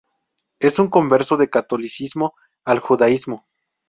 [0.57, 2.33] Es un converso del catolicismo
[2.65, 3.45] al judaísmo.